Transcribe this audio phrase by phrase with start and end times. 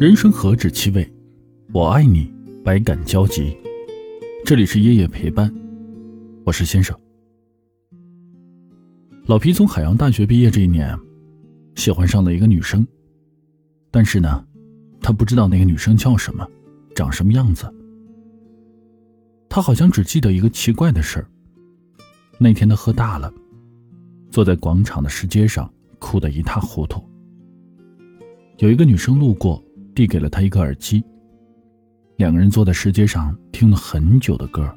[0.00, 1.12] 人生何止七味，
[1.72, 2.32] 我爱你，
[2.64, 3.58] 百感交集。
[4.44, 5.52] 这里是夜夜陪伴，
[6.44, 6.96] 我是先生。
[9.26, 10.96] 老皮从海洋大学毕业这一年，
[11.74, 12.86] 喜欢上了一个女生，
[13.90, 14.46] 但是呢，
[15.00, 16.48] 他不知道那个女生叫什么，
[16.94, 17.68] 长什么样子。
[19.48, 21.28] 他好像只记得一个奇怪的事儿。
[22.38, 23.34] 那天他喝大了，
[24.30, 25.68] 坐在广场的石阶上，
[25.98, 27.02] 哭得一塌糊涂。
[28.58, 29.60] 有一个女生路过。
[29.98, 31.02] 递给了他一个耳机。
[32.18, 34.72] 两个人坐在石阶上听了很久的歌。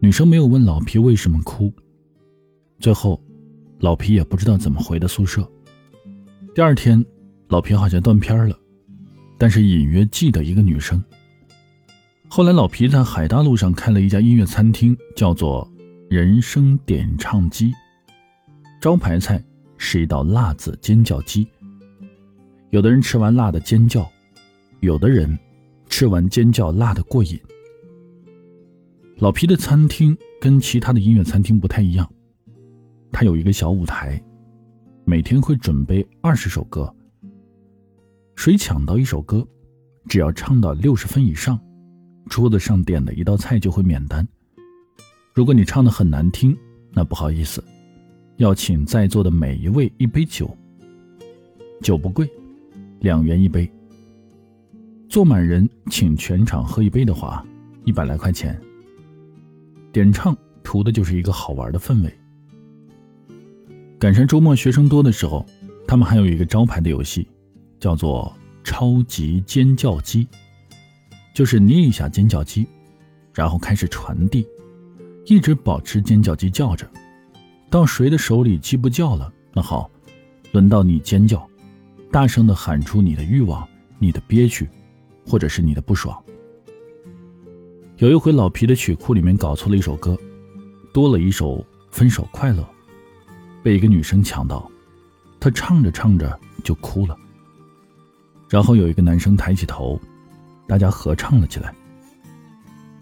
[0.00, 1.72] 女生没有问老皮为什么哭。
[2.80, 3.22] 最后，
[3.78, 5.48] 老皮也不知道怎么回的宿舍。
[6.56, 7.06] 第二天，
[7.50, 8.58] 老皮好像断片了，
[9.38, 11.00] 但是隐约记得一个女生。
[12.28, 15.70] 后来，老皮在海大路上开了一家音乐餐厅，叫做
[16.10, 17.72] “人生点唱机”，
[18.82, 19.40] 招牌菜
[19.76, 21.46] 是一道辣子尖叫鸡。
[22.70, 24.06] 有的人吃完辣的尖叫，
[24.80, 25.38] 有的人
[25.88, 27.38] 吃完尖叫辣的过瘾。
[29.16, 32.06] 老皮的餐厅跟其他的音乐餐厅不太一样，
[33.10, 34.22] 他有一个小舞台，
[35.06, 36.94] 每天会准备二十首歌。
[38.36, 39.46] 谁抢到一首歌，
[40.06, 41.58] 只要唱到六十分以上，
[42.28, 44.28] 桌子上点的一道菜就会免单。
[45.32, 46.54] 如果你唱的很难听，
[46.92, 47.64] 那不好意思，
[48.36, 50.54] 要请在座的每一位一杯酒。
[51.80, 52.28] 酒不贵。
[53.00, 53.70] 两元一杯，
[55.08, 57.46] 坐满人请全场喝一杯的话，
[57.84, 58.60] 一百来块钱。
[59.92, 62.12] 点唱图的就是一个好玩的氛围。
[63.98, 65.46] 赶上周末学生多的时候，
[65.86, 67.26] 他们还有一个招牌的游戏，
[67.80, 68.32] 叫做
[68.64, 70.26] “超级尖叫机”，
[71.32, 72.66] 就是捏一下尖叫机，
[73.32, 74.46] 然后开始传递，
[75.26, 76.88] 一直保持尖叫机叫着，
[77.70, 79.90] 到谁的手里鸡不叫了，那好，
[80.52, 81.48] 轮到你尖叫。
[82.10, 83.66] 大声的喊出你的欲望、
[83.98, 84.68] 你的憋屈，
[85.26, 86.16] 或者是你的不爽。
[87.98, 90.16] 有一回，老皮的曲库里面搞错了一首歌，
[90.92, 91.58] 多了一首
[91.90, 92.62] 《分手快乐》，
[93.62, 94.70] 被一个女生抢到，
[95.38, 97.16] 她唱着唱着就哭了。
[98.48, 100.00] 然后有一个男生抬起头，
[100.66, 101.74] 大家合唱了起来：“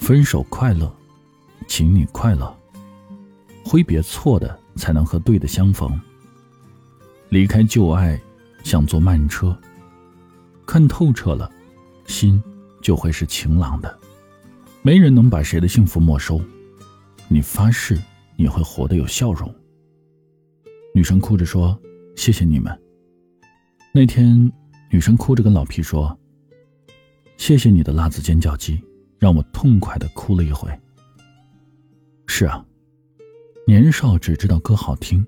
[0.00, 0.92] 分手快乐，
[1.68, 2.52] 请你快乐，
[3.64, 6.00] 挥别错的，才能和对的相逢，
[7.28, 8.20] 离开旧爱。”
[8.66, 9.56] 像坐慢车，
[10.66, 11.48] 看透彻了，
[12.04, 12.42] 心
[12.82, 13.96] 就会是晴朗的。
[14.82, 16.40] 没人能把谁的幸福没收。
[17.28, 17.96] 你发誓
[18.34, 19.54] 你会活得有笑容。
[20.92, 21.80] 女生哭着说
[22.18, 22.76] ：“谢谢你们。”
[23.94, 24.50] 那天，
[24.90, 26.18] 女生哭着跟老皮说
[27.38, 28.82] ：“谢谢你的辣子尖叫鸡，
[29.20, 30.68] 让我痛快的哭了一回。”
[32.26, 32.66] 是啊，
[33.64, 35.24] 年少只知道歌好听。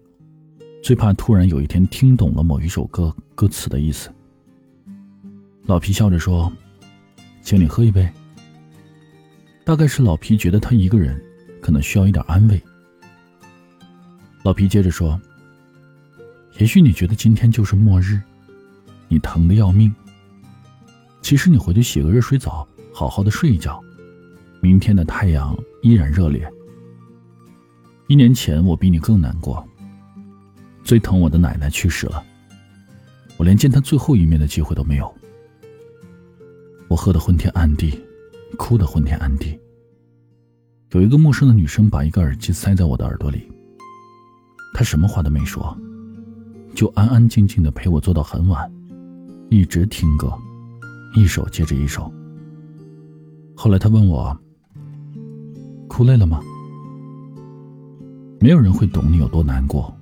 [0.82, 4.10] 最怕突然有一天听懂了某一首歌歌词的意思。
[5.66, 6.50] 老皮笑着说
[7.42, 8.08] ：“请你喝一杯。”
[9.64, 11.22] 大概是老皮觉得他一个人
[11.60, 12.62] 可能需要一点安慰。
[14.44, 15.20] 老皮接着说
[16.58, 18.18] ：“也许你觉得今天就是末日，
[19.08, 19.94] 你疼的要命。
[21.20, 23.82] 其实你回去洗个热水澡，好好的睡一觉，
[24.62, 26.50] 明天的太阳依然热烈。
[28.06, 29.62] 一年前我比你更难过。”
[30.88, 32.24] 最疼我的奶奶去世了，
[33.36, 35.14] 我连见她最后一面的机会都没有。
[36.88, 38.02] 我喝得昏天暗地，
[38.56, 39.60] 哭得昏天暗地。
[40.92, 43.52] 有一个陌生的女生把一个耳机塞在我的耳朵里，
[44.72, 45.76] 她什么话都没说，
[46.74, 48.72] 就安安静静的陪我坐到很晚，
[49.50, 50.32] 一直听歌，
[51.14, 52.10] 一首接着一首。
[53.54, 54.34] 后来她问我
[55.86, 56.40] ：“哭累了吗？”
[58.40, 59.94] 没有人会懂你有多难过。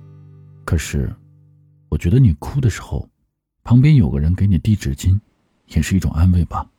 [0.67, 1.09] 可是，
[1.87, 3.07] 我觉得你哭的时候，
[3.63, 5.17] 旁边有个人给你递纸巾，
[5.67, 6.69] 也是一种安慰吧。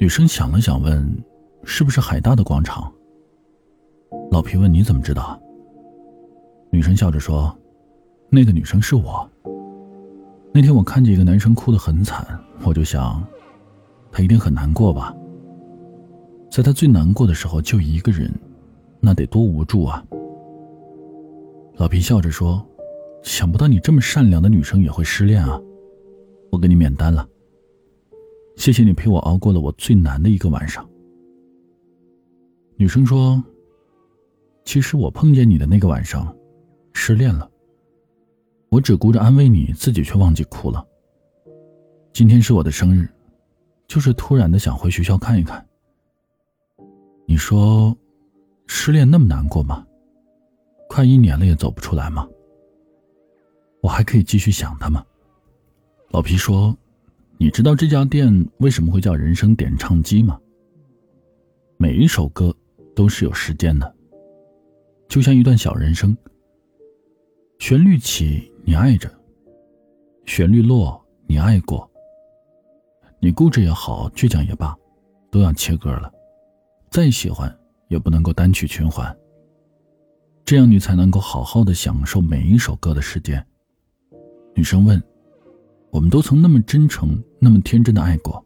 [0.00, 1.08] 女生想了想，问
[1.62, 2.92] ：“是不是海大的广场？”
[4.32, 5.40] 老皮问：“你怎么知道？”
[6.72, 7.56] 女生笑着说
[8.28, 9.30] ：“那个女生是我。
[10.52, 12.26] 那天我看见一个男生哭得很惨，
[12.64, 13.24] 我就想，
[14.10, 15.14] 他一定很难过吧。
[16.50, 18.28] 在他最难过的时候，就一个人，
[18.98, 20.04] 那得多无助啊。”
[21.80, 22.62] 老皮笑着说
[23.24, 25.58] ：“想不到你这么善良的女生也会失恋啊！
[26.52, 27.26] 我给你免单了。
[28.58, 30.86] 谢谢你陪我熬过了我最难的一个晚上。”
[32.76, 33.42] 女生说
[34.62, 36.36] ：“其实我碰见你的那个晚上，
[36.92, 37.50] 失恋了。
[38.68, 40.86] 我只顾着安慰你，自己却忘记哭了。
[42.12, 43.08] 今天是我的生日，
[43.88, 45.66] 就是突然的想回学校看一看。
[47.24, 47.96] 你说，
[48.66, 49.82] 失恋那么难过吗？”
[50.90, 52.28] 快一年了也走不出来吗？
[53.80, 55.06] 我还可以继续想他吗？
[56.10, 56.76] 老皮说
[57.38, 58.28] ：“你知道这家店
[58.58, 60.36] 为什么会叫人生点唱机吗？
[61.76, 62.52] 每一首歌
[62.92, 63.94] 都是有时间的，
[65.08, 66.14] 就像一段小人生。
[67.60, 69.08] 旋律起，你爱着；
[70.26, 71.88] 旋律落，你爱过。
[73.20, 74.76] 你固执也好，倔强也罢，
[75.30, 76.12] 都要切歌了。
[76.90, 79.16] 再喜欢，也不能够单曲循环。
[80.50, 83.46] 这样你才能够好好的享受每一首歌的时间。
[84.52, 85.00] 女生问
[85.92, 88.44] ：“我们都曾那么真诚、那么天真的爱过，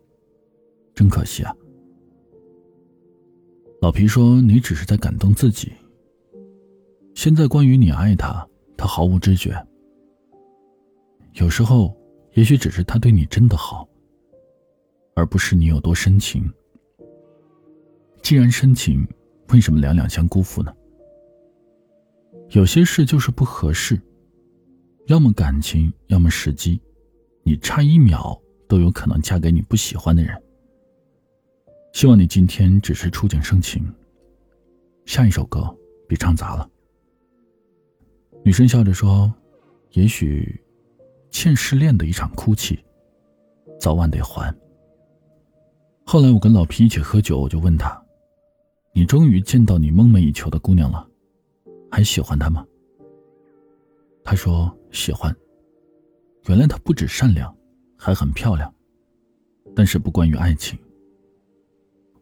[0.94, 1.56] 真可惜啊。”
[3.80, 5.72] 老皮说：“你只是在感动自己。
[7.14, 8.46] 现在关于你爱他，
[8.76, 9.58] 他毫无知觉。
[11.36, 11.96] 有时候，
[12.34, 13.88] 也许只是他对你真的好，
[15.14, 16.52] 而不是你有多深情。
[18.20, 19.08] 既然深情，
[19.48, 20.70] 为什么两两相辜负呢？
[22.54, 24.00] 有些事就是不合适，
[25.08, 26.80] 要么感情，要么时机，
[27.42, 30.40] 你差一秒都有可能嫁给你不喜欢的人。”
[31.92, 33.84] 希望你今天只是触景生情。
[35.04, 35.62] 下一首歌
[36.08, 36.70] 别唱砸了。
[38.44, 39.34] 女生笑着说
[39.90, 40.62] ：“也许，
[41.32, 42.78] 欠失恋的一场哭泣，
[43.80, 44.54] 早晚得还。”
[46.06, 48.00] 后来我跟老皮一起喝酒，我就问他
[48.94, 51.04] ：“你终于见到你梦寐以求的姑娘了，
[51.94, 52.66] 还喜欢他吗？”
[54.24, 55.32] 他说：“喜欢。
[56.48, 57.56] 原来她不止善良，
[57.96, 58.74] 还很漂亮。
[59.76, 60.76] 但是不关于爱情。”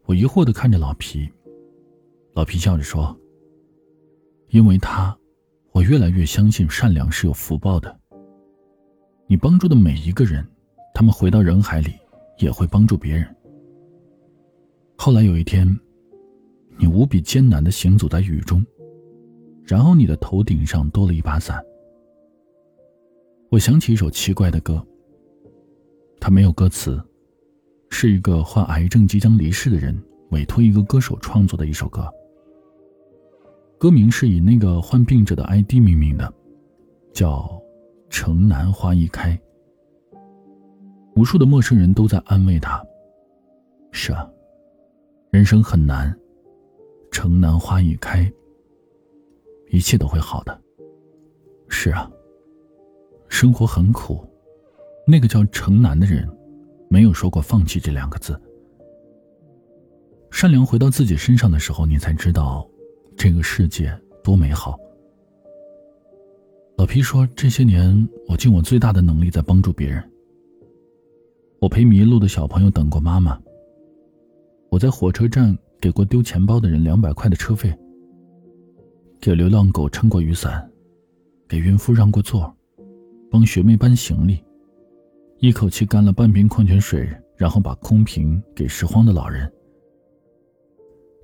[0.05, 1.27] 我疑惑的看着老皮，
[2.35, 3.17] 老皮笑着说
[4.49, 5.17] ：“因为他，
[5.71, 7.99] 我越来越相信善良是有福报的。
[9.25, 10.45] 你帮助的每一个人，
[10.93, 11.93] 他们回到人海里
[12.37, 13.35] 也会帮助别人。
[14.97, 15.67] 后来有一天，
[16.77, 18.63] 你无比艰难的行走在雨中，
[19.65, 21.63] 然后你的头顶上多了一把伞。
[23.49, 24.85] 我想起一首奇怪的歌，
[26.19, 27.01] 它没有歌词。”
[27.95, 29.95] 是一个患癌症即将离世的人
[30.31, 32.11] 委托一个歌手创作的一首歌。
[33.77, 36.33] 歌名是以那个患病者的 ID 命名的，
[37.13, 37.41] 叫
[38.09, 39.39] 《城南花一开》。
[41.15, 42.83] 无数的陌生人都在安慰他
[43.93, 44.27] ：“是啊，
[45.29, 46.11] 人生很难，
[47.11, 48.27] 城南花一开，
[49.73, 50.61] 一切都会好的。”
[51.67, 52.09] 是啊，
[53.27, 54.23] 生活很苦，
[55.07, 56.29] 那个叫城南的人。
[56.89, 58.39] 没有说过放弃这两个字。
[60.29, 62.69] 善良回到自己身上的时候，你才知道，
[63.17, 63.91] 这个世界
[64.23, 64.77] 多美好。
[66.77, 70.07] 老皮说：“这些年，我尽我最大的能力在帮助别人。
[71.59, 73.41] 我陪迷路的小朋友等过妈妈。
[74.69, 77.75] 我在火车站给过丢钱包的人两百块的车费。
[79.23, 80.69] 给流浪狗撑过雨伞，
[81.47, 82.53] 给孕妇让过座，
[83.31, 84.43] 帮学妹搬行李。”
[85.39, 89.49] 一口气干了半瓶矿泉水，然后把空瓶给拾荒的老人。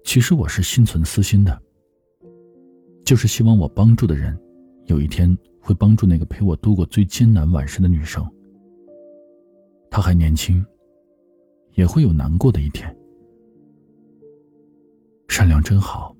[0.06, 1.62] 其实我是心存私心的，
[3.04, 4.40] 就是希望我帮助的人，
[4.86, 8.26] 有一天会帮助那个陪我度过最艰难晚生的女生。
[9.92, 10.66] 她还年轻，
[11.74, 12.96] 也会有难过的一天。
[15.28, 16.16] 善良真好。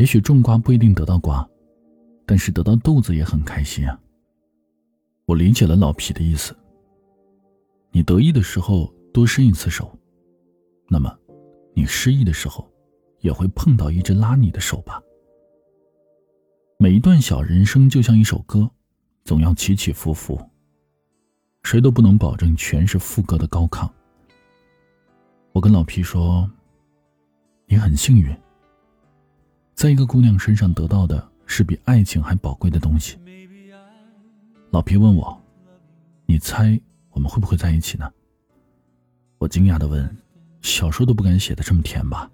[0.00, 1.46] 也许种瓜不一定得到瓜，
[2.24, 4.00] 但是得到豆子也很开心啊。
[5.26, 6.56] 我理解了老皮的意思。
[7.90, 9.94] 你得意的时候多伸一次手，
[10.88, 11.14] 那么，
[11.74, 12.66] 你失意的时候，
[13.18, 15.02] 也会碰到一只拉你的手吧。
[16.78, 18.70] 每一段小人生就像一首歌，
[19.24, 20.40] 总要起起伏伏。
[21.62, 23.86] 谁都不能保证全是副歌的高亢。
[25.52, 26.50] 我跟老皮说
[27.68, 28.34] ：“你很幸运，
[29.80, 33.18] 在一个姑娘身上得到的是比爱情还宝贵的东西。”
[34.70, 35.42] 老皮问我
[36.28, 36.78] ：“你猜
[37.12, 38.12] 我们会不会在一起呢？”
[39.40, 40.14] 我惊讶的问
[40.60, 42.30] ：“小说都不敢写的这么甜吧？”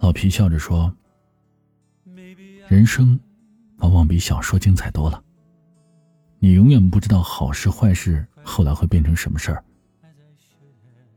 [0.00, 0.92] 老皮笑着说
[2.66, 3.16] ：“人生
[3.76, 5.22] 往往比小说精彩多了。
[6.40, 9.64] 你永远不知道好事坏事后来会变成什么事儿。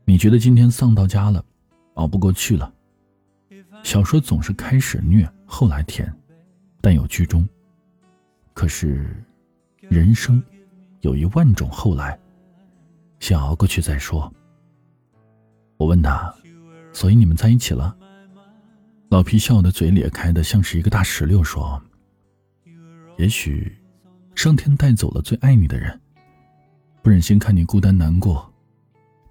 [0.04, 1.44] 你觉得今天丧到家了，
[1.94, 2.72] 熬不过去了。
[3.86, 6.12] 小说总是开始虐，后来甜，
[6.80, 7.48] 但有剧终。
[8.52, 9.24] 可是……”
[9.88, 10.42] 人生
[11.02, 12.18] 有一万种后来，
[13.20, 14.34] 先熬过去再说。
[15.76, 16.34] 我问他，
[16.92, 17.96] 所以你们在一起了？
[19.08, 21.80] 老皮笑得嘴咧开的像是一个大石榴，说
[23.16, 23.78] ：“也许
[24.34, 26.00] 上天带走了最爱你的人，
[27.00, 28.52] 不忍心看你孤单难过，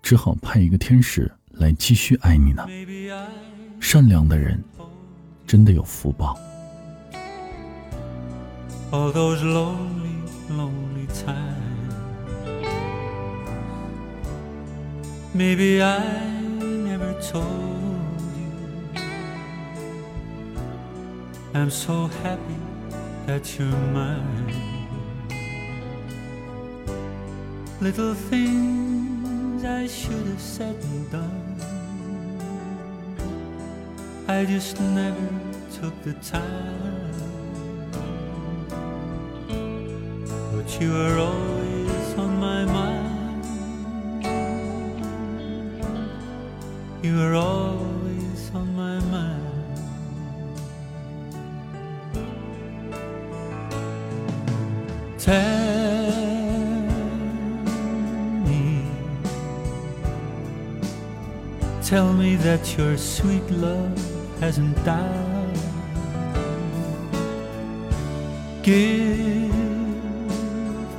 [0.02, 2.66] 只好派一个天使来继续爱你呢。
[3.88, 4.60] 善良的人
[5.46, 6.36] 真的有福报。”
[8.92, 10.18] all those lonely,
[10.50, 11.94] lonely times.
[15.34, 16.00] Maybe I
[16.90, 19.02] never told you.
[21.54, 22.60] I'm so happy
[23.28, 24.54] that you're mine.
[27.82, 31.45] Little things I should have said and done.
[34.28, 35.30] I just never
[35.72, 37.12] took the time.
[40.52, 43.46] But you are always on my mind.
[47.04, 49.44] You are always on my mind.
[55.20, 56.12] Tell
[58.48, 58.86] me,
[61.84, 65.60] tell me that your sweet love hasn't died.
[68.62, 69.54] Give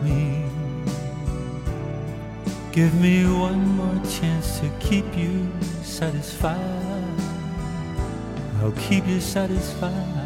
[0.02, 0.44] me,
[2.72, 5.48] give me one more chance to keep you
[5.82, 6.56] satisfied.
[8.60, 10.25] I'll keep you satisfied.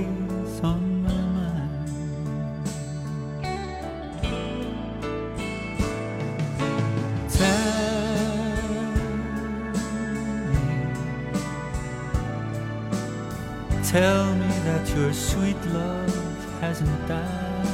[13.91, 17.67] Tell me, that your sweet love hasn't died.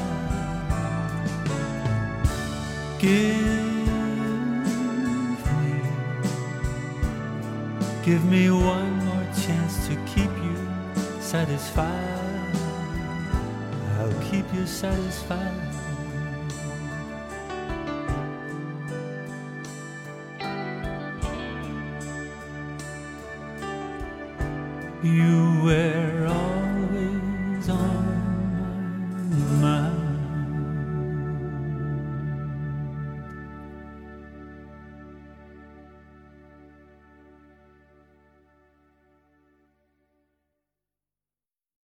[2.98, 3.38] Give
[5.54, 5.82] me,
[8.04, 10.58] give me one more chance to keep you
[11.22, 12.56] satisfied.
[14.00, 15.67] I'll keep you satisfied.
[25.08, 26.47] you wear on.